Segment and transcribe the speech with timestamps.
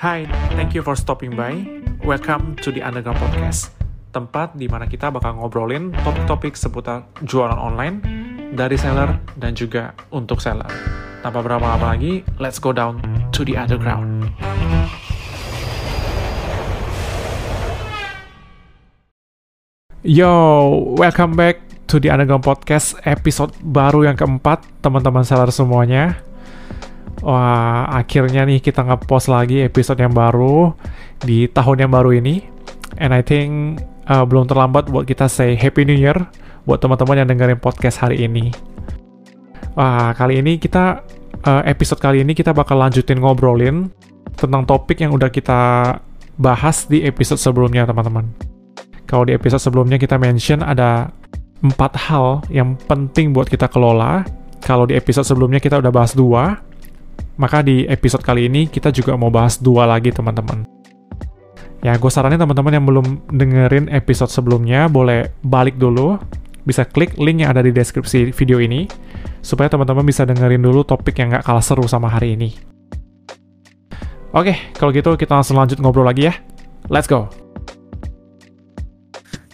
[0.00, 0.24] Hai,
[0.56, 1.60] thank you for stopping by.
[2.00, 3.68] Welcome to the Underground Podcast,
[4.16, 8.00] tempat di mana kita bakal ngobrolin topik-topik seputar jualan online
[8.56, 10.72] dari seller dan juga untuk seller.
[11.20, 14.32] Tanpa berlama-lama lagi, let's go down to the underground.
[20.00, 20.32] Yo,
[20.96, 21.60] welcome back
[21.92, 26.29] to the Underground Podcast episode baru yang keempat, teman-teman seller semuanya.
[27.20, 30.72] Wah, akhirnya nih kita nge-post lagi episode yang baru
[31.20, 32.40] di tahun yang baru ini.
[32.96, 36.16] And I think uh, belum terlambat buat kita say Happy New Year
[36.64, 38.48] buat teman-teman yang dengerin podcast hari ini.
[39.76, 41.04] Wah, kali ini kita
[41.44, 43.92] uh, episode kali ini kita bakal lanjutin ngobrolin
[44.36, 45.60] tentang topik yang udah kita
[46.40, 48.32] bahas di episode sebelumnya, teman-teman.
[49.04, 51.12] Kalau di episode sebelumnya kita mention ada
[51.60, 54.24] empat hal yang penting buat kita kelola.
[54.64, 56.56] Kalau di episode sebelumnya kita udah bahas dua,
[57.40, 60.68] maka di episode kali ini kita juga mau bahas dua lagi teman-teman.
[61.80, 66.20] Ya, gue saranin teman-teman yang belum dengerin episode sebelumnya, boleh balik dulu,
[66.68, 68.84] bisa klik link yang ada di deskripsi video ini,
[69.40, 72.52] supaya teman-teman bisa dengerin dulu topik yang gak kalah seru sama hari ini.
[74.36, 76.36] Oke, kalau gitu kita langsung lanjut ngobrol lagi ya.
[76.92, 77.32] Let's go!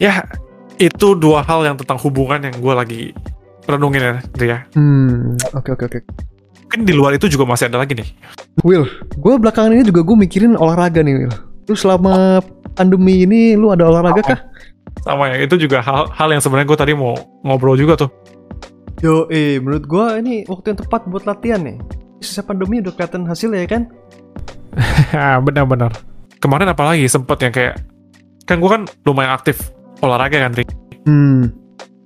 [0.02, 0.26] Ya,
[0.82, 3.02] itu dua hal yang tentang hubungan yang gue lagi
[3.70, 4.58] renungin ya, Ria.
[4.74, 6.00] Hmm, oke oke oke.
[6.76, 8.04] Mungkin di luar itu juga masih ada lagi nih.
[8.60, 8.84] Will,
[9.16, 11.32] gue belakangan ini juga gue mikirin olahraga nih Will.
[11.64, 12.44] Lu selama
[12.76, 14.44] pandemi ini lu ada olahraga kah?
[15.00, 17.16] Sama ya, itu juga hal, hal yang sebenarnya gue tadi mau
[17.48, 18.12] ngobrol juga tuh.
[19.00, 21.80] Yo, eh, menurut gue ini waktu yang tepat buat latihan nih.
[22.20, 23.82] Sisa pandemi udah kelihatan hasilnya ya kan?
[25.48, 25.96] Benar-benar.
[26.44, 27.80] Kemarin apalagi sempet yang kayak,
[28.44, 29.72] kan gue kan lumayan aktif
[30.04, 30.68] olahraga kan, Rick.
[31.08, 31.56] Hmm,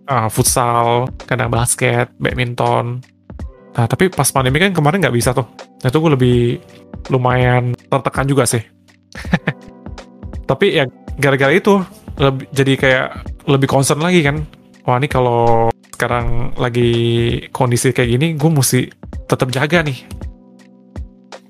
[0.06, 3.02] Ah, futsal, kadang basket, badminton.
[3.70, 5.46] Nah, tapi pas pandemi kan kemarin nggak bisa tuh.
[5.54, 6.36] Nah, itu gue lebih
[7.10, 8.62] lumayan tertekan juga sih.
[10.50, 10.84] tapi ya
[11.18, 11.78] gara-gara itu
[12.18, 13.06] lebih, jadi kayak
[13.46, 14.42] lebih concern lagi kan.
[14.89, 16.90] Wah ini kalau sekarang lagi
[17.55, 18.80] kondisi kayak gini, gue mesti
[19.30, 19.98] tetap jaga nih.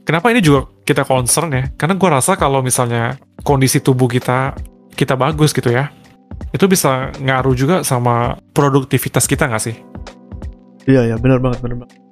[0.05, 1.65] Kenapa ini juga kita concern ya?
[1.79, 3.17] Karena gue rasa kalau misalnya
[3.47, 4.53] kondisi tubuh kita
[4.93, 5.89] kita bagus gitu ya,
[6.51, 9.77] itu bisa ngaruh juga sama produktivitas kita nggak sih?
[10.91, 12.10] iya ya, benar banget, benar banget.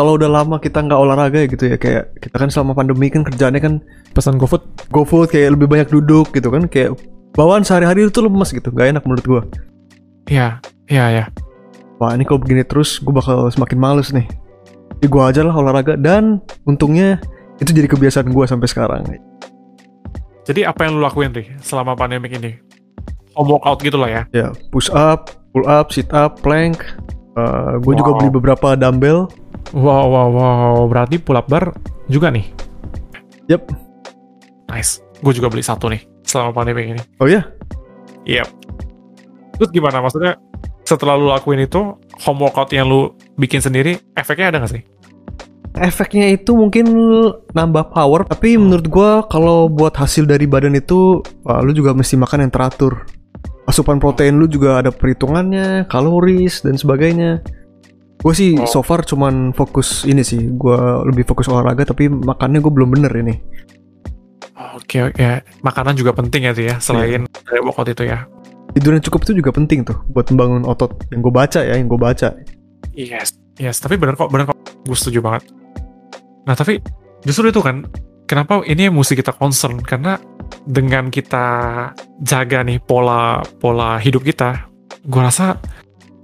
[0.00, 3.20] Kalau udah lama kita nggak olahraga ya gitu ya, kayak kita kan selama pandemi kan
[3.20, 3.74] kerjaannya kan
[4.16, 6.96] Pesan GoFood GoFood kayak lebih banyak duduk gitu kan, kayak
[7.36, 9.42] bawaan sehari-hari itu lemes gitu, nggak enak menurut gue.
[10.32, 10.56] Ya,
[10.88, 11.28] ya, ya.
[12.00, 14.24] Wah ini kalau begini terus gue bakal semakin males nih.
[14.96, 17.20] Jadi gue aja lah olahraga dan untungnya
[17.60, 19.04] itu jadi kebiasaan gue sampai sekarang.
[20.48, 22.56] Jadi apa yang lu lakuin nih selama pandemik ini?
[23.36, 24.22] Home workout gitu lah ya.
[24.32, 26.80] Ya push up, pull up, sit up, plank.
[27.84, 28.18] gue juga Wow.
[28.24, 29.28] beli beberapa dumbbell.
[29.76, 30.76] Wow, wow, wow.
[30.90, 31.76] Berarti pull up bar
[32.10, 32.46] juga nih.
[33.46, 33.70] Yep.
[34.70, 35.02] Nice.
[35.20, 37.02] Gue juga beli satu nih selama pandemik ini.
[37.20, 37.44] Oh ya?
[38.24, 38.48] Yep.
[39.58, 40.00] Terus gimana?
[40.00, 40.38] Maksudnya
[40.86, 41.94] setelah lu lakuin itu,
[42.26, 44.82] home workout yang lu bikin sendiri, efeknya ada nggak sih?
[45.70, 46.86] Efeknya itu mungkin
[47.54, 52.18] nambah power, tapi menurut gue kalau buat hasil dari badan itu, wah, lu juga mesti
[52.18, 53.06] makan yang teratur.
[53.70, 57.38] Asupan protein lu juga ada perhitungannya, kaloris dan sebagainya.
[58.20, 58.68] Gue sih Oh.
[58.68, 63.12] so far cuman fokus ini sih, gue lebih fokus olahraga tapi makannya gue belum bener
[63.16, 63.34] ini.
[64.76, 65.24] Oke, oke.
[65.64, 68.28] Makanan juga penting ya tuh ya, selain dari workout itu ya.
[68.76, 70.94] Tidur yang cukup itu juga penting tuh buat membangun otot.
[71.10, 72.28] Yang gue baca ya, yang gue baca.
[72.94, 73.80] Yes, yes.
[73.80, 74.58] Tapi bener kok, bener kok.
[74.84, 75.48] Gue setuju banget.
[76.44, 76.78] Nah, tapi
[77.24, 77.88] justru itu kan,
[78.28, 79.80] kenapa ini yang mesti kita concern?
[79.80, 80.20] Karena
[80.68, 81.46] dengan kita
[82.20, 84.70] jaga nih pola pola hidup kita,
[85.02, 85.56] gue rasa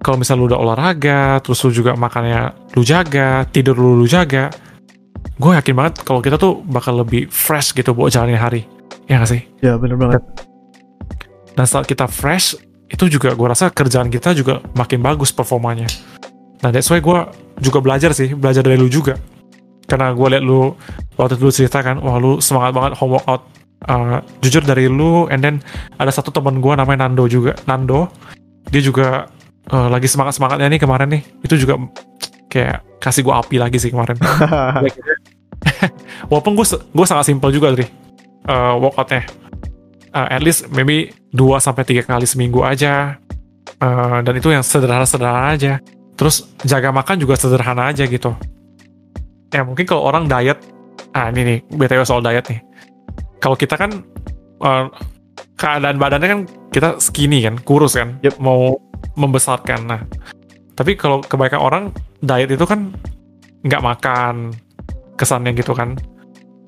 [0.06, 4.55] kalau misalnya lu udah olahraga, terus lu juga makannya lu jaga, tidur lu lu jaga,
[5.34, 8.71] gue yakin banget kalau kita tuh bakal lebih fresh gitu buat jalanin hari.
[9.11, 9.43] Ya gak sih?
[9.67, 10.22] Ya bener banget.
[11.59, 12.55] Dan saat kita fresh,
[12.87, 15.91] itu juga gue rasa kerjaan kita juga makin bagus performanya.
[16.62, 17.19] Nah that's why gue
[17.59, 19.19] juga belajar sih, belajar dari lu juga.
[19.91, 20.71] Karena gue liat lu
[21.19, 23.43] waktu itu lu cerita kan, wah lu semangat banget home workout.
[23.91, 25.58] Uh, jujur dari lu, and then
[25.99, 28.06] ada satu teman gue namanya Nando juga, Nando.
[28.70, 29.31] Dia juga
[29.73, 31.23] uh, lagi semangat semangatnya nih kemarin nih.
[31.43, 31.79] Itu juga
[32.51, 34.17] kayak kasih gue api lagi sih kemarin.
[36.31, 37.89] Walaupun gue gue sangat simpel juga sih
[38.51, 39.27] uh, workoutnya.
[40.17, 43.21] Uh, at least maybe 2 sampai tiga kali seminggu aja.
[43.83, 45.73] Uh, dan itu yang sederhana-sederhana aja.
[46.17, 48.33] Terus jaga makan juga sederhana aja gitu.
[49.53, 50.57] Ya mungkin kalau orang diet,
[51.13, 52.61] ah ini nih btw soal diet nih.
[53.37, 54.01] Kalau kita kan
[54.65, 54.89] uh,
[55.61, 56.41] keadaan badannya kan
[56.73, 58.41] kita skinny kan, kurus kan, Yep.
[58.41, 58.81] mau
[59.16, 59.81] membesarkan.
[59.88, 60.00] Nah,
[60.76, 61.84] tapi kalau kebanyakan orang
[62.20, 62.93] diet itu kan
[63.64, 64.52] nggak makan
[65.16, 65.96] kesannya gitu kan.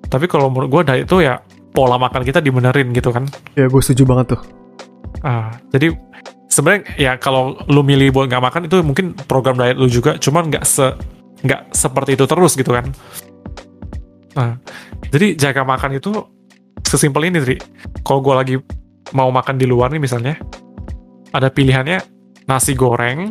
[0.09, 1.39] Tapi kalau menurut gue diet itu ya
[1.77, 3.29] pola makan kita dibenerin gitu kan.
[3.55, 4.41] Ya gue setuju banget tuh.
[5.21, 5.93] Ah, jadi
[6.49, 10.49] sebenarnya ya kalau lu milih buat nggak makan itu mungkin program diet lu juga, cuman
[10.49, 10.87] nggak se
[11.45, 12.91] nggak seperti itu terus gitu kan.
[14.35, 14.59] Nah,
[15.13, 16.11] jadi jaga makan itu
[16.83, 17.57] sesimpel ini, Tri.
[18.07, 18.55] Kalau gue lagi
[19.13, 20.39] mau makan di luar nih misalnya,
[21.35, 22.18] ada pilihannya
[22.49, 23.29] nasi goreng,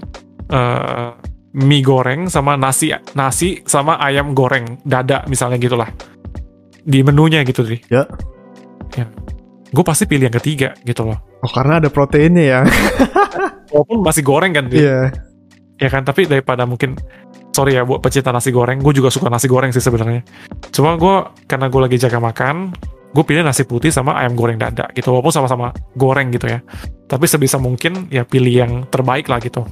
[0.48, 1.10] eh,
[1.58, 5.90] mie goreng sama nasi nasi sama ayam goreng dada misalnya gitulah
[6.88, 7.82] di menunya gitu Tri.
[7.92, 8.06] Ya.
[8.96, 9.10] Ya.
[9.68, 11.20] Gue pasti pilih yang ketiga gitu loh.
[11.44, 12.60] Oh karena ada proteinnya ya.
[13.76, 14.72] Walaupun masih goreng kan.
[14.72, 15.12] Iya.
[15.78, 16.98] ya kan tapi daripada mungkin
[17.54, 20.22] sorry ya buat pecinta nasi goreng gue juga suka nasi goreng sih sebenarnya
[20.74, 21.16] cuma gue
[21.50, 22.74] karena gue lagi jaga makan
[23.08, 26.60] gue pilih nasi putih sama ayam goreng dada gitu walaupun sama-sama goreng gitu ya.
[27.08, 29.64] Tapi sebisa mungkin ya pilih yang terbaik lah gitu.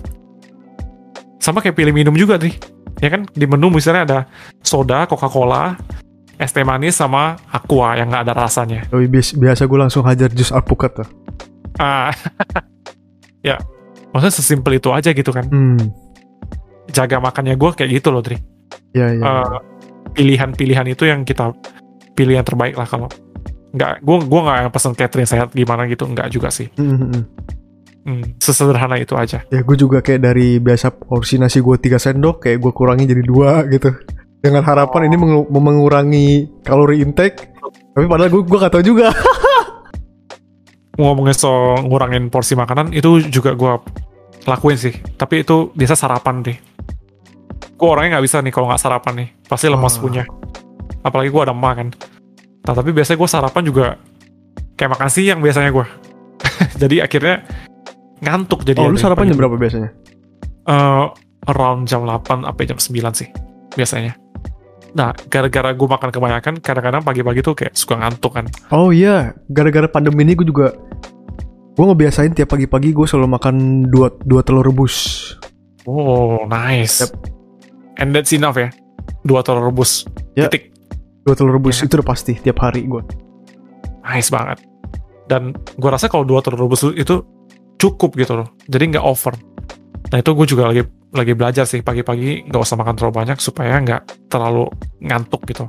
[1.38, 2.56] Sama kayak pilih minum juga nih
[3.04, 4.20] ya kan di menu misalnya ada
[4.64, 5.76] soda coca cola
[6.40, 8.88] es teh manis sama aqua yang nggak ada rasanya.
[8.88, 11.08] Tapi bias- biasa gue langsung hajar jus alpukat tuh.
[11.78, 12.12] ah.
[13.46, 13.62] Ya
[14.10, 15.46] maksudnya sesimpel itu aja gitu kan.
[15.46, 15.92] Hmm.
[16.86, 18.40] jaga makannya gue kayak gitu loh Tri.
[18.96, 19.22] Ya ya.
[19.22, 19.58] Eh,
[20.16, 21.52] pilihan-pilihan itu yang kita
[22.16, 23.12] pilih yang terbaik lah kalau
[23.76, 27.10] nggak gue gua nggak yang pesen catering sehat gimana gitu nggak juga sih Hmm, hmm,
[27.12, 27.24] hmm.
[28.06, 32.38] Hmm, sesederhana itu aja Ya gue juga kayak dari biasa porsi nasi gue 3 sendok
[32.40, 33.90] kayak gue kurangi jadi dua gitu.
[34.38, 36.28] Dengan harapan ini mengu- mengurangi
[36.62, 37.50] kalori intake.
[37.98, 39.10] Tapi padahal gue gue gak tahu juga.
[40.96, 43.74] ngomongin soal ngurangin porsi makanan itu juga gue
[44.46, 46.58] lakuin sih tapi itu biasa sarapan deh
[47.76, 50.02] gue orangnya nggak bisa nih kalau nggak sarapan nih pasti lemas Ah.
[50.02, 50.24] punya
[51.02, 51.88] apalagi gue ada emak kan
[52.66, 53.86] nah tapi biasanya gue sarapan juga
[54.76, 55.86] kayak makan siang biasanya gue
[56.82, 57.46] jadi akhirnya
[58.26, 59.90] ngantuk jadi oh lu sarapan jam berapa biasanya?
[60.66, 61.06] Eh,
[61.46, 63.30] around jam 8 sampai jam 9 sih
[63.78, 64.18] biasanya.
[64.96, 68.48] Nah, gara-gara gue makan kebanyakan, kadang-kadang pagi-pagi tuh kayak suka ngantuk kan.
[68.72, 70.72] Oh iya, gara-gara pandemi ini gue juga
[71.76, 73.56] gue ngebiasain tiap pagi-pagi gue selalu makan
[73.92, 75.36] dua dua telur rebus.
[75.84, 77.04] Oh, nice.
[77.04, 77.12] Yep.
[78.00, 78.72] And that's enough ya.
[79.28, 80.08] Dua telur rebus.
[80.34, 80.48] Ya.
[80.48, 80.75] Titik.
[81.26, 81.90] Dua telur rebus Iya.
[81.90, 83.02] itu udah pasti tiap hari gue.
[84.06, 84.62] Nice banget.
[85.26, 87.26] Dan gue rasa kalau dua telur rebus itu
[87.76, 88.48] cukup gitu loh.
[88.66, 89.34] Jadi nggak over.
[90.14, 93.82] Nah itu gue juga lagi lagi belajar sih pagi-pagi nggak usah makan terlalu banyak supaya
[93.82, 94.70] nggak terlalu
[95.02, 95.66] ngantuk gitu.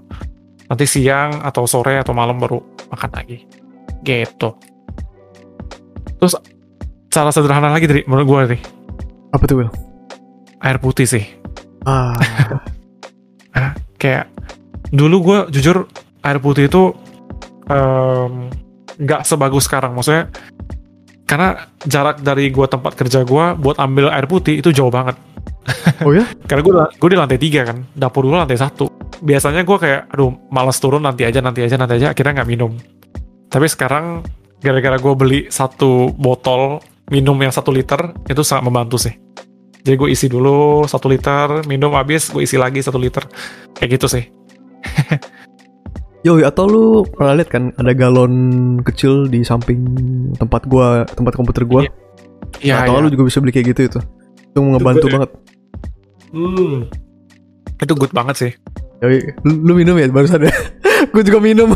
[0.66, 2.60] Nanti siang atau sore atau malam baru
[2.92, 3.48] makan lagi.
[4.04, 4.50] Gitu.
[6.16, 6.36] Terus
[7.08, 8.62] cara sederhana lagi dari menurut gue nih
[9.32, 9.72] Apa tuh Will?
[10.60, 11.24] air putih sih.
[11.86, 12.12] Ah,
[13.96, 14.28] Kayak
[14.90, 15.86] dulu gue jujur
[16.22, 16.94] air putih itu
[19.00, 19.92] nggak sebagus sekarang.
[19.96, 20.30] Maksudnya
[21.26, 25.18] karena jarak dari gua tempat kerja gua buat ambil air putih itu jauh banget.
[26.06, 26.22] oh ya?
[26.48, 28.86] Karena gue gue di lantai tiga kan, dapur gue lantai satu.
[29.18, 32.70] Biasanya gue kayak, aduh, malas turun nanti aja, nanti aja, nanti aja, akhirnya nggak minum.
[33.50, 34.22] Tapi sekarang
[34.62, 36.78] gara-gara gue beli satu botol
[37.10, 39.14] minum yang satu liter itu sangat membantu sih.
[39.82, 43.26] Jadi gue isi dulu satu liter, minum habis, gue isi lagi satu liter,
[43.74, 44.35] kayak gitu sih.
[46.26, 48.34] Yo, atau lu pernah lihat kan ada galon
[48.82, 49.86] kecil di samping
[50.34, 51.86] tempat gua, tempat komputer gua.
[52.58, 53.02] Iya, atau iya.
[53.06, 54.00] lu juga bisa beli kayak gitu itu.
[54.50, 55.14] Itu ngebantu good ya.
[55.14, 55.30] banget.
[56.34, 56.74] Hmm.
[57.78, 58.52] Itu good banget sih.
[59.04, 60.54] Yoi, lu, lu minum ya barusan ya?
[61.12, 61.70] gue juga minum.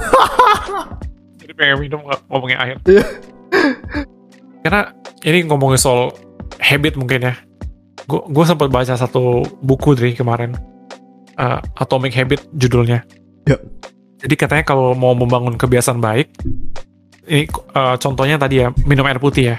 [1.40, 2.76] Jadi pengen minum nggak ngomongin air.
[2.88, 3.04] Iya.
[4.64, 4.80] Karena
[5.22, 6.16] ini ngomongin soal
[6.58, 7.34] habit mungkin ya.
[8.08, 10.56] Gue sempat baca satu buku dari kemarin.
[11.36, 13.04] Eh, Atomic Habit judulnya.
[13.48, 13.56] Ya.
[14.20, 16.28] Jadi katanya kalau mau membangun kebiasaan baik,
[17.30, 19.56] ini eh, contohnya tadi ya minum air putih ya.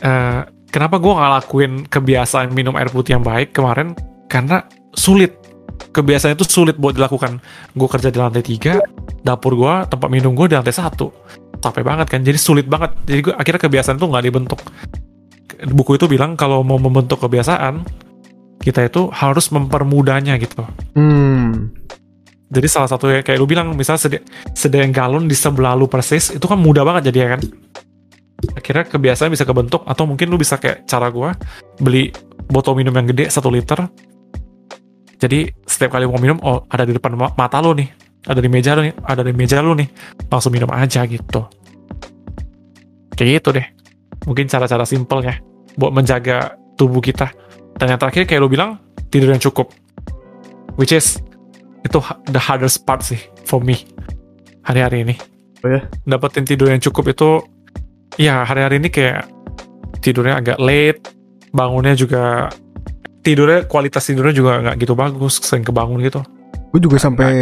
[0.00, 3.96] Eh, kenapa gue nggak lakuin kebiasaan minum air putih yang baik kemarin?
[4.28, 5.36] Karena sulit.
[5.90, 7.40] Kebiasaan itu sulit buat dilakukan.
[7.72, 8.78] Gue kerja di lantai tiga,
[9.24, 11.08] dapur gue, tempat minum gue di lantai satu.
[11.60, 12.94] Capek banget kan, jadi sulit banget.
[13.08, 14.60] Jadi gue akhirnya kebiasaan itu nggak dibentuk.
[15.72, 17.84] Buku itu bilang kalau mau membentuk kebiasaan,
[18.60, 20.62] kita itu harus mempermudahnya gitu.
[20.94, 21.72] hmm.
[22.50, 24.18] Jadi salah satu ya, kayak lu bilang misalnya sedi
[24.58, 27.40] sediain galon di sebelah lu persis itu kan mudah banget jadi ya kan.
[28.58, 31.38] Akhirnya kebiasaan bisa kebentuk atau mungkin lu bisa kayak cara gua
[31.78, 32.10] beli
[32.50, 33.86] botol minum yang gede satu liter.
[35.20, 37.86] Jadi setiap kali mau minum oh ada di depan ma- mata lu nih,
[38.26, 39.88] ada di meja lu nih, ada di meja lu nih,
[40.26, 41.46] langsung minum aja gitu.
[43.14, 43.66] Kayak gitu deh.
[44.26, 45.38] Mungkin cara-cara simpel ya
[45.78, 47.30] buat menjaga tubuh kita.
[47.78, 48.80] Dan yang terakhir kayak lu bilang
[49.12, 49.70] tidur yang cukup.
[50.80, 51.20] Which is
[51.80, 53.18] itu the hardest part sih
[53.48, 53.80] for me
[54.64, 55.14] hari-hari ini.
[55.64, 55.84] Oh ya?
[56.04, 57.44] Dapetin tidur yang cukup itu
[58.16, 59.28] ya hari-hari ini kayak
[60.00, 61.00] tidurnya agak late,
[61.52, 62.48] bangunnya juga
[63.20, 66.24] tidurnya kualitas tidurnya juga nggak gitu bagus, sering kebangun gitu.
[66.70, 67.32] Gue juga sampai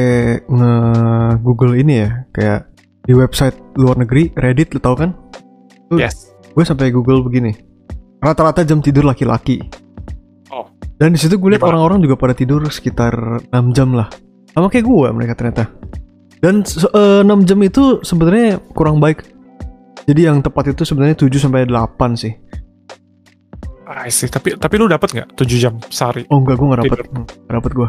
[0.48, 2.60] nge-google ini ya, kayak
[3.04, 5.12] di website luar negeri, Reddit, lu tau kan?
[5.92, 6.32] Tuh, Yes.
[6.56, 7.52] Gue sampai google begini.
[8.18, 9.62] Rata-rata jam tidur laki-laki.
[10.50, 10.66] Oh.
[10.98, 13.14] Dan di situ gue lihat orang-orang juga pada tidur sekitar
[13.52, 14.10] 6 jam lah.
[14.52, 15.68] Sama kayak gue mereka ternyata.
[16.38, 19.26] Dan 6 jam itu sebenarnya kurang baik.
[20.06, 22.32] Jadi yang tepat itu sebenarnya 7 sampai 8 sih.
[23.88, 24.28] I see.
[24.28, 26.28] Tapi tapi lu dapat nggak 7 jam sehari?
[26.30, 27.88] Oh enggak, gue nggak dapet, nggak dapet gue.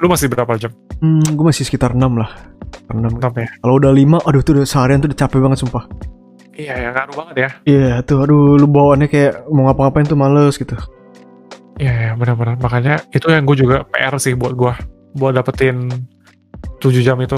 [0.00, 0.72] Lu masih berapa jam?
[1.00, 2.30] Hmm, gue masih sekitar 6 lah.
[2.90, 3.18] 6.
[3.18, 3.48] Enam ya?
[3.62, 5.84] Kalau udah 5, aduh tuh udah seharian tuh udah capek banget sumpah.
[6.52, 7.50] Iya, ya ngaruh banget ya.
[7.64, 10.76] Iya tuh, aduh lu bawaannya kayak mau ngapa-ngapain tuh males gitu.
[11.80, 12.60] Iya, ya, benar-benar.
[12.60, 14.74] Makanya itu yang gue juga PR sih buat gue.
[15.16, 15.90] Buat dapetin
[16.78, 17.36] 7 jam itu.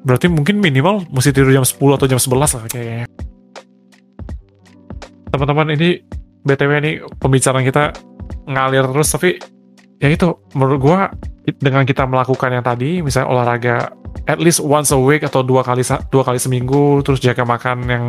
[0.00, 3.06] Berarti mungkin minimal mesti tidur jam 10 atau jam 11 lah kayaknya.
[5.30, 6.02] Teman-teman, ini
[6.42, 7.94] BTW nih pembicaraan kita
[8.48, 9.38] ngalir terus, tapi
[10.00, 10.98] ya itu, menurut gue
[11.60, 13.76] dengan kita melakukan yang tadi, misalnya olahraga
[14.26, 18.04] at least once a week atau dua kali dua kali seminggu, terus jaga makan yang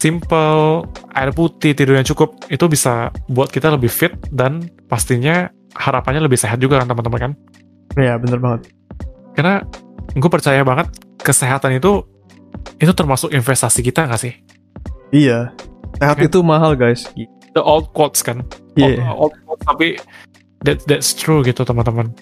[0.00, 0.84] simple,
[1.16, 5.48] air putih, tidur yang cukup, itu bisa buat kita lebih fit dan pastinya
[5.78, 7.32] harapannya lebih sehat juga kan teman-teman kan.
[7.98, 8.70] Iya bener banget.
[9.34, 9.64] Karena
[10.14, 10.90] gue percaya banget
[11.22, 12.06] kesehatan itu
[12.80, 14.34] itu termasuk investasi kita nggak sih?
[15.10, 15.54] Iya.
[15.98, 16.26] Sehat Kan?
[16.26, 17.06] itu mahal guys.
[17.54, 18.46] The old quotes kan.
[18.78, 19.02] Iya.
[19.10, 19.86] Old, old quotes tapi
[20.64, 22.14] that, that's true gitu teman-teman.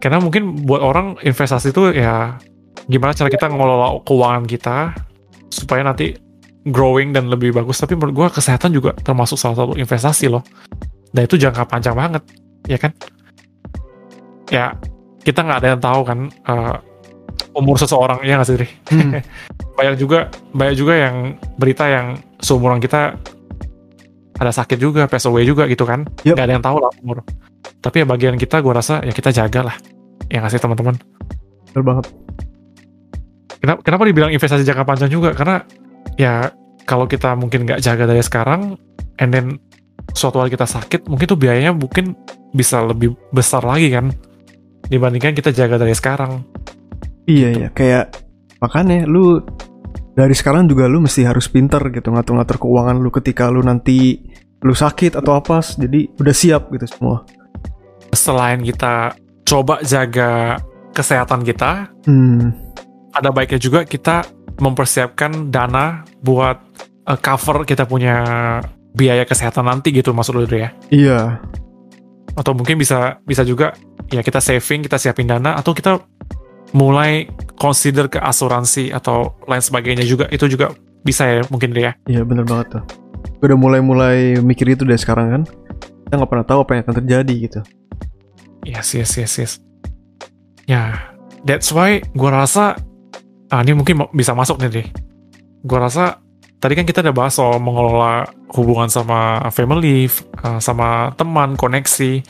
[0.00, 2.40] Karena mungkin buat orang investasi itu ya
[2.88, 4.76] gimana cara kita ngelola keuangan kita
[5.52, 6.16] supaya nanti
[6.68, 7.80] growing dan lebih bagus.
[7.80, 10.44] Tapi menurut gue kesehatan juga termasuk salah satu investasi loh.
[11.10, 12.22] Dan itu jangka panjang banget,
[12.70, 12.94] ya kan?
[14.46, 14.78] Ya
[15.20, 16.76] kita nggak ada yang tahu kan eh,
[17.56, 18.70] umur seseorang ya nggak sih?
[18.92, 19.20] Hmm.
[19.78, 22.06] banyak juga banyak juga yang berita yang
[22.40, 23.16] seumuran kita
[24.40, 26.08] ada sakit juga, pass away juga gitu kan.
[26.24, 26.32] Yep.
[26.32, 27.20] Gak ada yang tahu lah umur.
[27.84, 29.76] Tapi ya bagian kita gue rasa ya kita jaga lah.
[30.32, 30.96] Ya nggak sih teman-teman?
[31.72, 32.04] Bener banget.
[33.60, 35.36] Kenapa, kenapa dibilang investasi jangka panjang juga?
[35.36, 35.60] Karena
[36.16, 36.48] ya
[36.88, 38.80] kalau kita mungkin nggak jaga dari sekarang,
[39.20, 39.60] and then
[40.16, 42.16] suatu hari kita sakit, mungkin tuh biayanya mungkin
[42.56, 44.08] bisa lebih besar lagi kan
[44.90, 46.42] dibandingkan kita jaga dari sekarang.
[47.24, 48.10] Iya iya kayak
[48.58, 49.38] makanya lu
[50.12, 54.18] dari sekarang juga lu mesti harus pinter gitu ngatur-ngatur keuangan lu ketika lu nanti
[54.60, 57.22] lu sakit atau apa jadi udah siap gitu semua.
[58.10, 59.14] Selain kita
[59.46, 60.58] coba jaga
[60.90, 62.50] kesehatan kita, Hmm.
[63.14, 64.26] ada baiknya juga kita
[64.58, 66.58] mempersiapkan dana buat
[67.06, 68.16] uh, cover kita punya
[68.92, 71.38] biaya kesehatan nanti gitu maksud lu ya Iya.
[72.34, 73.74] atau mungkin bisa bisa juga
[74.10, 76.02] ya kita saving kita siapin dana atau kita
[76.74, 77.26] mulai
[77.58, 80.70] consider ke asuransi atau lain sebagainya juga itu juga
[81.02, 82.82] bisa ya mungkin ya Iya bener banget tuh.
[83.40, 85.42] Gue udah mulai-mulai mikir itu dari sekarang kan.
[86.06, 87.60] Kita nggak pernah tahu apa yang akan terjadi gitu.
[88.68, 89.52] yes yes yes yes
[90.68, 90.92] ya
[91.48, 92.76] that's why gua rasa
[93.48, 94.84] ah ini mungkin bisa masuk nih Dre.
[95.64, 96.20] gua rasa
[96.60, 100.06] tadi kan kita udah bahas soal mengelola hubungan sama family,
[100.44, 102.20] uh, sama teman, koneksi.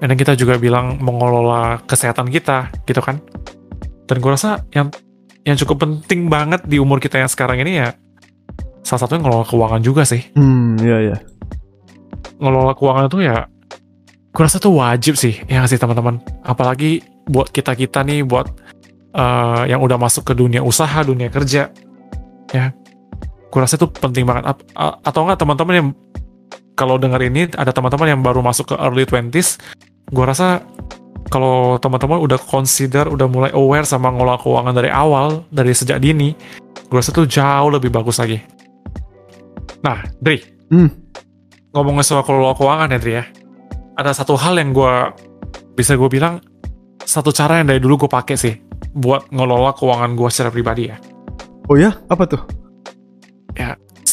[0.00, 3.20] Dan kita juga bilang mengelola kesehatan kita, gitu kan?
[4.08, 4.88] Dan gue rasa yang
[5.46, 7.94] yang cukup penting banget di umur kita yang sekarang ini ya
[8.82, 10.22] salah satunya ngelola keuangan juga sih.
[10.34, 11.16] Hmm iya iya.
[12.42, 13.46] Ngelola keuangan itu ya
[14.36, 16.20] gue rasa tuh wajib sih, ya sih teman-teman.
[16.44, 18.46] Apalagi buat kita-kita nih, buat
[19.16, 21.72] uh, yang udah masuk ke dunia usaha, dunia kerja,
[22.52, 22.70] ya
[23.56, 24.52] gue rasa itu penting banget.
[24.76, 25.88] A- atau enggak teman-teman yang
[26.76, 29.56] kalau dengar ini ada teman-teman yang baru masuk ke early 20s
[30.12, 30.60] gue rasa
[31.32, 36.36] kalau teman-teman udah consider udah mulai aware sama ngelola keuangan dari awal dari sejak dini
[36.86, 38.38] gue rasa itu jauh lebih bagus lagi.
[39.80, 40.38] Nah Dri.
[40.68, 40.90] Hmm.
[41.72, 43.24] ngomongin soal kelola keuangan ya Dri ya.
[43.96, 44.94] Ada satu hal yang gue
[45.72, 46.44] bisa gue bilang
[47.00, 48.52] satu cara yang dari dulu gue pakai sih
[48.92, 51.00] buat ngelola keuangan gue secara pribadi ya.
[51.72, 51.96] Oh ya?
[52.12, 52.65] Apa tuh?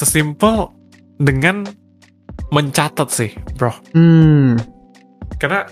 [0.04, 0.70] Sesimpel
[1.18, 1.64] dengan
[2.54, 3.74] mencatat sih, bro.
[3.96, 4.60] Hmm.
[5.42, 5.66] Karena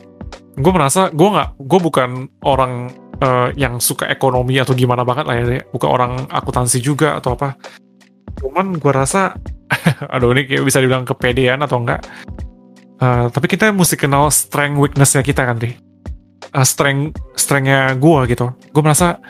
[0.58, 2.10] gue merasa gue nggak, gue bukan
[2.48, 2.90] orang
[3.22, 7.56] eh, yang suka ekonomi atau gimana banget lah ya, bukan orang akuntansi juga atau apa.
[8.42, 9.38] Cuman gue rasa,
[10.14, 12.02] aduh ini kayak bisa dibilang kepedean atau enggak.
[13.02, 15.74] Eh, tapi kita mesti kenal strength weaknessnya kita kan, deh.
[16.66, 18.52] strength strengthnya gue gitu.
[18.76, 19.22] Gue merasa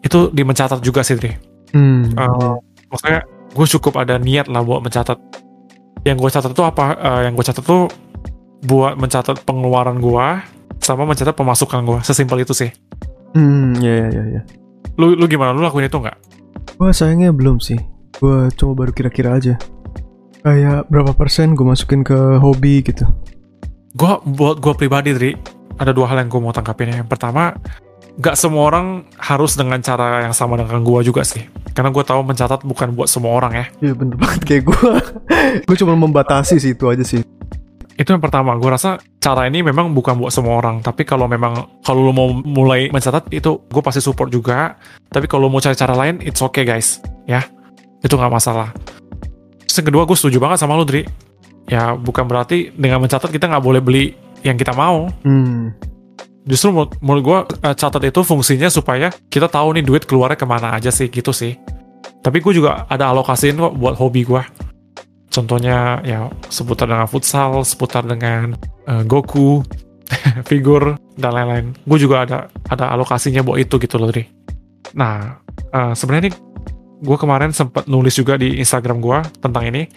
[0.00, 1.34] itu di mencatat juga sih, deh.
[1.74, 2.14] Hmm.
[2.14, 2.54] Uh,
[2.88, 5.16] maksudnya gue cukup ada niat lah buat mencatat
[6.04, 7.88] yang gue catat tuh apa Uh, yang gue catat tuh
[8.66, 10.26] buat mencatat pengeluaran gue
[10.82, 12.70] sama mencatat pemasukan gue sesimpel itu sih
[13.34, 14.42] Hmm, ya ya ya ya.
[14.94, 16.18] lu lu gimana lu lakuin itu nggak
[16.74, 17.78] Gua sayangnya belum sih.
[18.18, 19.54] Gua cuma baru kira-kira aja.
[20.42, 23.06] Kayak berapa persen gue masukin ke hobi gitu.
[23.94, 25.30] gue buat gue pribadi Dri
[25.78, 27.54] ada dua hal yang gue mau tangkapin yang pertama
[28.18, 31.46] gak semua orang harus dengan cara yang sama dengan gua juga sih.
[31.74, 33.66] Karena gue tahu mencatat bukan buat semua orang ya.
[33.82, 34.90] Iya bener banget kayak gue.
[35.68, 37.26] gue cuma membatasi sih itu aja sih.
[37.94, 40.82] Itu yang pertama, gue rasa cara ini memang bukan buat semua orang.
[40.82, 44.78] Tapi kalau memang kalau lo mau mulai mencatat itu gue pasti support juga.
[45.10, 47.42] Tapi kalau mau cari cara lain, it's okay guys, ya.
[48.02, 48.74] Itu nggak masalah.
[49.66, 51.06] Terus yang kedua, gue setuju banget sama lo, Dri.
[51.70, 54.04] Ya bukan berarti dengan mencatat kita nggak boleh beli
[54.42, 55.10] yang kita mau.
[55.22, 55.74] Hmm.
[56.44, 57.38] Justru menurut, menurut gue
[57.72, 61.56] catat itu fungsinya supaya kita tahu nih duit keluarnya ke mana aja sih gitu sih.
[62.20, 64.42] Tapi gue juga ada alokasiin kok buat hobi gue.
[65.32, 68.56] Contohnya ya seputar dengan futsal, seputar dengan
[68.88, 69.64] uh, Goku,
[70.48, 71.66] figur dan lain-lain.
[71.88, 74.28] Gue juga ada ada alokasinya buat itu gitu loh, Dri.
[74.96, 75.40] Nah,
[75.72, 76.34] uh, sebenarnya nih
[77.04, 79.88] gue kemarin sempat nulis juga di Instagram gue tentang ini.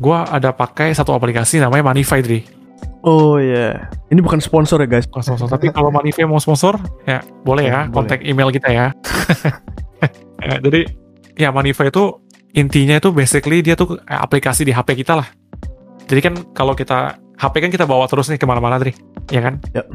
[0.00, 2.59] Gue ada pakai satu aplikasi namanya Manify, Dri.
[3.00, 3.74] Oh iya, yeah.
[4.12, 5.08] ini bukan sponsor ya guys.
[5.08, 6.76] Bukan sponsor, tapi kalau Manify mau sponsor,
[7.08, 7.94] ya boleh ya, boleh.
[7.96, 8.86] kontak email kita ya.
[10.44, 10.56] ya.
[10.60, 10.84] Jadi
[11.40, 12.20] ya Manify itu
[12.52, 15.28] intinya itu basically dia tuh aplikasi di HP kita lah.
[16.12, 18.92] Jadi kan kalau kita HP kan kita bawa terus nih ke mana-mana, Tri,
[19.32, 19.56] ya kan?
[19.72, 19.86] Yep.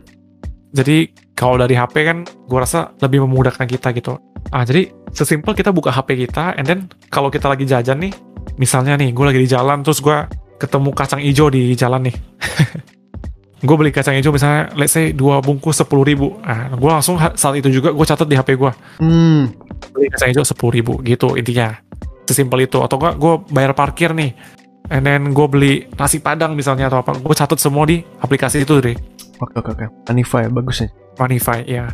[0.75, 0.97] Jadi
[1.38, 4.17] kalau dari HP kan, gue rasa lebih memudahkan kita gitu.
[4.50, 8.13] Ah jadi sesimpel kita buka HP kita, and then kalau kita lagi jajan nih,
[8.57, 10.25] misalnya nih gue lagi di jalan terus gue
[10.57, 12.15] ketemu kacang hijau di jalan nih.
[13.65, 16.38] gue beli kacang hijau misalnya let's say dua bungkus sepuluh ribu.
[16.45, 19.41] Nah gue langsung saat itu juga gue catat di hp gue hmm.
[19.91, 21.75] beli kacang hijau sepuluh ribu gitu intinya.
[22.25, 22.81] Sesimpel itu.
[22.81, 24.31] Atau enggak gue bayar parkir nih.
[24.93, 28.77] And then gue beli nasi padang misalnya atau apa gue catat semua di aplikasi itu
[28.77, 28.98] deh
[29.41, 29.86] oke oke oke.
[30.07, 30.91] Manify bagus nih.
[31.17, 31.86] Manify ya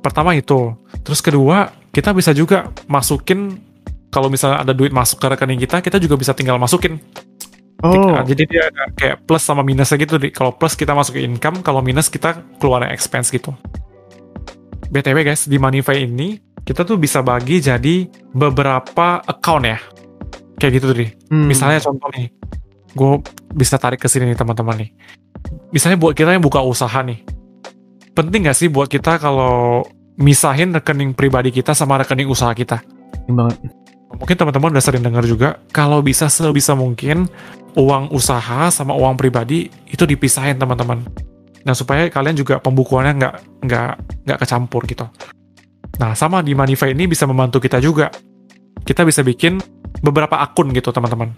[0.00, 0.72] pertama itu.
[1.02, 3.58] Terus kedua kita bisa juga masukin
[4.12, 6.96] kalau misalnya ada duit masuk ke rekening kita kita juga bisa tinggal masukin
[7.84, 8.16] Oh.
[8.24, 10.16] Jadi dia ada kayak plus sama minusnya gitu.
[10.32, 13.52] Kalau plus kita masuk ke income, kalau minus kita keluar expense gitu.
[14.88, 19.78] BTW guys, di Manify ini kita tuh bisa bagi jadi beberapa account ya.
[20.56, 21.08] Kayak gitu tuh.
[21.28, 21.46] Hmm.
[21.50, 22.32] Misalnya contoh nih,
[22.96, 23.12] gue
[23.52, 24.90] bisa tarik ke sini nih teman-teman nih.
[25.68, 27.20] Misalnya buat kita yang buka usaha nih.
[28.16, 29.84] Penting gak sih buat kita kalau
[30.16, 32.80] misahin rekening pribadi kita sama rekening usaha kita?
[33.28, 37.26] Banget mungkin teman-teman udah sering dengar juga kalau bisa sebisa mungkin
[37.74, 41.02] uang usaha sama uang pribadi itu dipisahin teman-teman.
[41.66, 43.34] Nah supaya kalian juga pembukuannya nggak
[43.66, 43.92] nggak
[44.24, 45.04] nggak kecampur gitu.
[45.98, 48.08] Nah sama di Manify ini bisa membantu kita juga.
[48.86, 49.58] Kita bisa bikin
[50.00, 51.34] beberapa akun gitu teman-teman.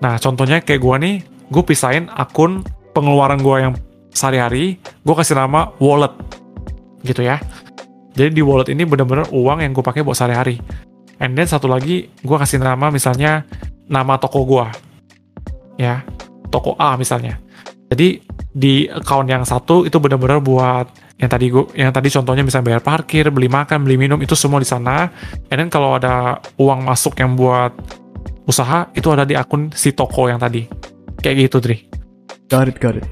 [0.00, 1.14] Nah contohnya kayak gue nih
[1.52, 2.64] gue pisahin akun
[2.96, 3.74] pengeluaran gue yang
[4.10, 6.16] sehari-hari gue kasih nama wallet
[7.04, 7.38] gitu ya.
[8.16, 10.58] Jadi di wallet ini bener-bener uang yang gue pakai buat sehari-hari
[11.20, 13.44] And then satu lagi, gue kasih nama misalnya
[13.86, 14.66] nama toko gue.
[15.76, 16.04] Ya,
[16.48, 17.36] toko A misalnya.
[17.92, 20.86] Jadi di account yang satu itu benar-benar buat
[21.20, 24.56] yang tadi gua, yang tadi contohnya misalnya bayar parkir, beli makan, beli minum itu semua
[24.56, 25.12] di sana.
[25.52, 27.76] And then kalau ada uang masuk yang buat
[28.48, 30.64] usaha itu ada di akun si toko yang tadi.
[31.20, 31.76] Kayak gitu, Dri.
[32.48, 33.04] Got it, got it.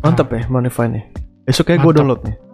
[0.00, 0.40] Mantap nah.
[0.40, 1.04] ya Manify nih.
[1.44, 2.49] Besok kayak gue download nih.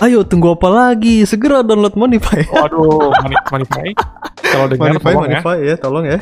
[0.00, 1.28] Ayo tunggu apa lagi?
[1.28, 2.48] Segera download Manify.
[2.48, 3.12] Waduh,
[3.52, 3.92] Manify.
[4.40, 5.68] Kalau dengar Manify, tolong Manify ya.
[5.68, 6.18] ya, tolong ya.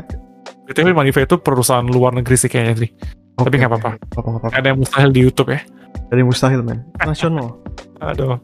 [0.68, 2.88] BTW Manify itu perusahaan luar negeri sih kayaknya, Tri.
[2.92, 3.90] Okay, Tapi nggak apa-apa.
[4.20, 4.46] Apa-apa.
[4.52, 5.64] Ada yang mustahil di YouTube ya.
[6.12, 6.84] Ada yang mustahil, men.
[7.08, 7.56] Nasional.
[8.04, 8.36] Aduh.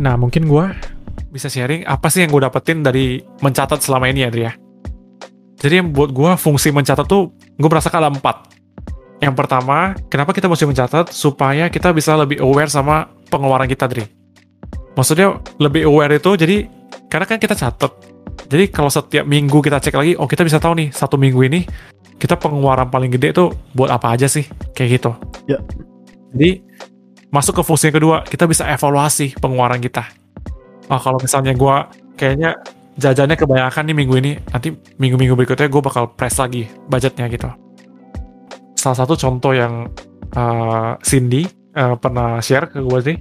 [0.00, 0.64] Nah, mungkin gue
[1.28, 4.52] bisa sharing apa sih yang gue dapetin dari mencatat selama ini ya, ya.
[5.60, 8.56] Jadi yang buat gue fungsi mencatat tuh gue merasa ada empat.
[9.18, 11.10] Yang pertama, kenapa kita mesti mencatat?
[11.10, 14.04] Supaya kita bisa lebih aware sama pengeluaran kita, Dri.
[14.98, 16.66] Maksudnya lebih aware itu jadi
[17.06, 17.92] karena kan kita catat.
[18.48, 21.60] Jadi kalau setiap minggu kita cek lagi, oh kita bisa tahu nih satu minggu ini
[22.18, 24.42] kita pengeluaran paling gede itu buat apa aja sih
[24.74, 25.10] kayak gitu.
[25.46, 25.62] Ya.
[26.34, 26.66] Jadi
[27.30, 30.02] masuk ke fungsi yang kedua, kita bisa evaluasi pengeluaran kita.
[30.88, 31.76] Oh kalau misalnya gue
[32.18, 32.58] kayaknya
[32.98, 37.46] jajannya kebanyakan nih minggu ini, nanti minggu-minggu berikutnya gue bakal press lagi budgetnya gitu.
[38.74, 39.86] Salah satu contoh yang
[40.34, 43.16] uh, Cindy uh, pernah share ke gue sih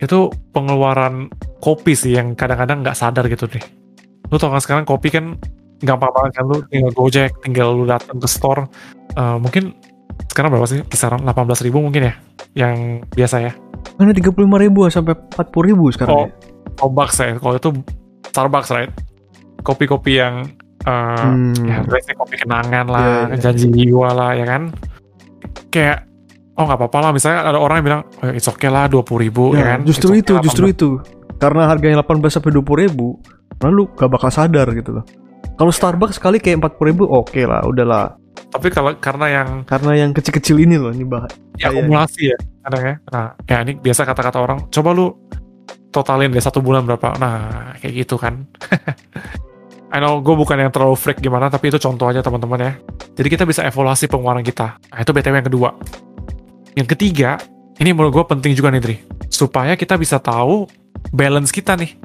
[0.00, 1.28] itu pengeluaran
[1.60, 3.60] kopi sih yang kadang-kadang nggak sadar gitu deh.
[4.32, 5.36] Lu tau kan sekarang kopi kan
[5.84, 8.64] gampang banget kan lu tinggal gojek, tinggal lu datang ke store.
[9.16, 9.76] Uh, mungkin
[10.32, 10.80] sekarang berapa sih?
[10.88, 12.14] Kisaran 18 ribu mungkin ya?
[12.56, 13.52] Yang biasa ya?
[14.00, 16.32] Mana 35 ribu sampai 40 ribu sekarang oh, ya?
[16.80, 17.70] Starbucks ya, kalau itu
[18.32, 18.92] Starbucks right?
[19.60, 20.48] Kopi-kopi yang
[20.88, 21.68] uh, hmm.
[21.68, 21.84] ya
[22.16, 23.40] kopi kenangan lah, yeah, yeah.
[23.40, 24.72] janji jiwa lah ya kan?
[25.68, 26.08] Kayak
[26.60, 29.24] oh nggak apa-apa lah misalnya ada orang yang bilang oh, it's okay lah dua puluh
[29.24, 31.00] ribu ya, ya kan justru itu justru itu
[31.40, 33.16] karena harganya 18 sampai dua puluh ribu
[33.64, 35.04] lalu gak bakal sadar gitu loh
[35.56, 38.12] kalau Starbucks sekali kayak empat puluh ribu oke okay lah udahlah
[38.52, 41.24] tapi kalau karena yang karena yang kecil-kecil ini loh ini bah
[41.56, 45.16] ya akumulasi ya kadang ya nah ya ini biasa kata-kata orang coba lu
[45.90, 47.18] totalin deh satu bulan berapa.
[47.18, 48.46] Nah, kayak gitu kan.
[49.94, 52.72] I know gue bukan yang terlalu freak gimana, tapi itu contoh aja teman-teman ya.
[53.18, 54.78] Jadi kita bisa evaluasi pengeluaran kita.
[54.78, 55.70] Nah, itu BTW yang kedua.
[56.78, 57.40] Yang ketiga,
[57.80, 58.96] ini menurut gue penting juga nih, Dri.
[59.30, 60.66] Supaya kita bisa tahu
[61.10, 61.96] balance kita nih.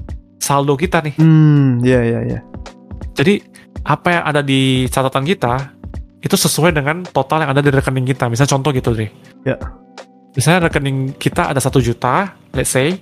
[0.42, 1.16] Saldo kita nih.
[1.18, 2.40] Hmm, ya ya ya.
[3.16, 3.42] Jadi,
[3.86, 5.74] apa yang ada di catatan kita,
[6.22, 8.26] itu sesuai dengan total yang ada di rekening kita.
[8.30, 9.08] Misalnya contoh gitu, Dri.
[9.46, 9.58] Ya.
[10.36, 12.98] Misalnya rekening kita ada satu juta, let's say,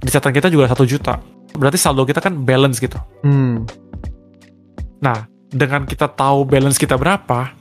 [0.00, 1.20] di catatan kita juga satu juta.
[1.54, 2.98] Berarti saldo kita kan balance gitu.
[3.22, 3.62] Hmm.
[4.98, 7.54] Nah, dengan kita tahu balance kita berapa,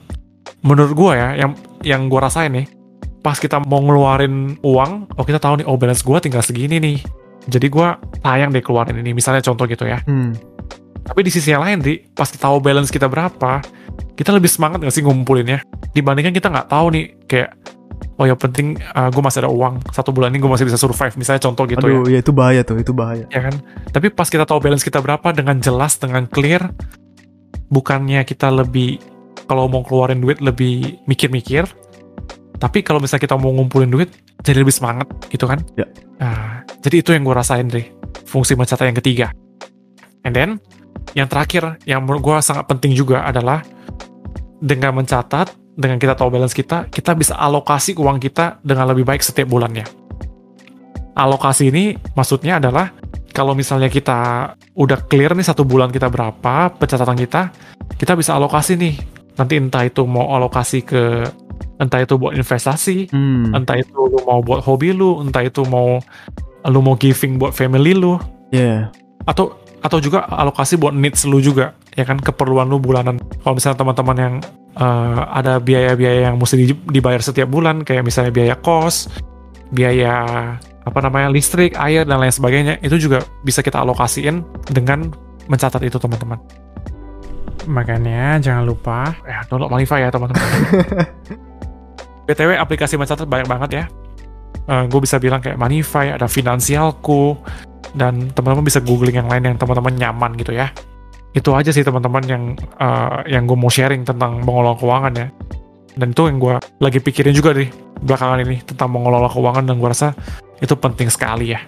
[0.65, 1.51] menurut gua ya, yang
[1.85, 2.65] yang gua rasain nih,
[3.23, 6.99] pas kita mau ngeluarin uang, oh kita tahu nih, oh balance gua tinggal segini nih.
[7.47, 10.03] Jadi gua sayang deh keluarin ini, misalnya contoh gitu ya.
[10.03, 10.35] Hmm.
[11.03, 13.63] Tapi di sisi yang lain, di pas kita tahu balance kita berapa,
[14.19, 15.63] kita lebih semangat nggak sih ngumpulinnya?
[15.95, 17.51] Dibandingkan kita nggak tahu nih, kayak,
[18.19, 21.15] oh ya penting uh, gue masih ada uang, satu bulan ini gue masih bisa survive,
[21.19, 21.99] misalnya contoh gitu ya.
[21.99, 23.27] Aduh, ya itu bahaya tuh, itu bahaya.
[23.27, 23.55] ya kan?
[23.91, 26.71] Tapi pas kita tahu balance kita berapa dengan jelas, dengan clear,
[27.67, 29.03] bukannya kita lebih
[29.43, 31.67] kalau mau keluarin duit lebih mikir-mikir,
[32.57, 34.09] tapi kalau misalnya kita mau ngumpulin duit
[34.41, 35.61] jadi lebih semangat gitu kan?
[35.77, 35.87] Ya.
[36.19, 37.85] Nah, jadi itu yang gue rasain deh,
[38.27, 39.27] fungsi mencatat yang ketiga.
[40.23, 40.49] And then
[41.13, 43.61] yang terakhir yang menurut gue sangat penting juga adalah
[44.63, 49.19] dengan mencatat, dengan kita tahu balance kita, kita bisa alokasi uang kita dengan lebih baik
[49.19, 49.83] setiap bulannya.
[51.13, 52.89] Alokasi ini maksudnya adalah
[53.35, 57.41] kalau misalnya kita udah clear nih satu bulan kita berapa pencatatan kita,
[57.97, 58.95] kita bisa alokasi nih.
[59.33, 61.25] Nanti entah itu mau alokasi ke
[61.83, 63.51] entah itu buat investasi, Hmm.
[63.51, 65.99] entah itu lu mau buat hobi lu, entah itu mau
[66.63, 68.15] lu mau giving buat family lu,
[68.49, 68.87] Ya.
[69.27, 73.19] atau atau juga alokasi buat needs lu juga, ya kan keperluan lu bulanan.
[73.43, 74.35] Kalau misalnya teman-teman yang
[74.73, 79.05] eh, ada biaya-biaya yang mesti di- dibayar setiap bulan, kayak misalnya biaya kos,
[79.69, 80.13] biaya
[80.81, 85.13] apa namanya listrik, air dan lain sebagainya, itu juga bisa kita alokasiin dengan
[85.45, 86.41] mencatat itu teman-teman.
[87.69, 90.41] Makanya jangan lupa ya download Malify ya teman-teman.
[92.23, 93.85] BTW aplikasi mencatat banyak banget ya.
[94.63, 97.35] gue bisa bilang kayak Manify, ada Finansialku,
[97.93, 100.73] dan teman-teman bisa googling yang lain yang teman-teman nyaman gitu ya.
[101.33, 105.27] Itu aja sih teman-teman yang eh, yang gue mau sharing tentang mengelola keuangan ya.
[105.93, 107.69] Dan itu yang gue lagi pikirin juga nih
[108.01, 110.17] belakangan ini tentang mengelola keuangan dan gue rasa
[110.57, 111.61] itu penting sekali ya.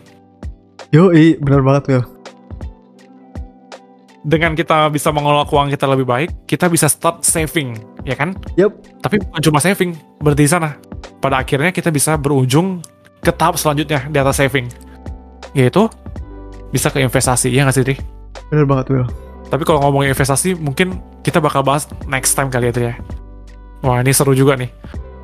[0.89, 2.14] Yo, benar banget Will.
[4.25, 7.77] Dengan kita bisa mengelola keuangan kita lebih baik, kita bisa start saving,
[8.09, 8.33] ya kan?
[8.57, 8.73] Yup.
[9.05, 10.81] Tapi bukan cuma saving, berarti di sana.
[11.21, 12.81] Pada akhirnya kita bisa berujung
[13.21, 14.65] ke tahap selanjutnya di atas saving.
[15.53, 15.85] Yaitu
[16.73, 17.95] bisa ke investasi, ya nggak sih, Dri?
[18.49, 19.07] Benar banget Will.
[19.45, 22.95] Tapi kalau ngomongin investasi, mungkin kita bakal bahas next time kali ya, Dri, ya.
[23.85, 24.73] Wah, ini seru juga nih.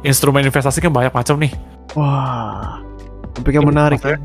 [0.06, 1.50] Instrumen investasi kan banyak macam nih.
[1.98, 2.86] Wah.
[3.34, 4.22] Topik yang menarik ya.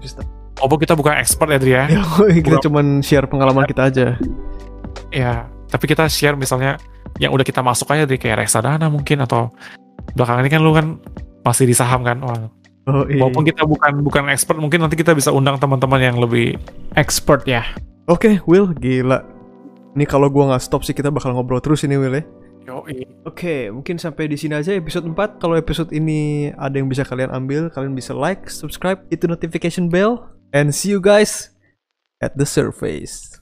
[0.61, 1.85] Walaupun kita bukan expert ya, Dri, ya.
[1.97, 2.05] Ya,
[2.45, 4.21] kita cuman share pengalaman kita aja.
[5.17, 6.77] Ya, tapi kita share misalnya
[7.17, 9.49] yang udah kita masuk aja dari kayak reksadana mungkin atau
[10.13, 11.01] belakangan ini kan lu kan
[11.41, 12.21] masih di saham kan.
[12.21, 12.53] Wah,
[12.87, 13.19] Oh, iya.
[13.19, 16.55] walaupun kita bukan bukan expert mungkin nanti kita bisa undang teman-teman yang lebih
[16.95, 17.67] expert ya.
[18.07, 19.27] Oke, Will, gila.
[19.99, 22.23] Ini kalau gua nggak stop sih kita bakal ngobrol terus ini Will ya.
[23.27, 25.43] Oke, mungkin sampai di sini aja episode 4.
[25.43, 30.23] Kalau episode ini ada yang bisa kalian ambil, kalian bisa like, subscribe, itu notification bell,
[30.55, 31.51] and see you guys
[32.23, 33.36] at the surface.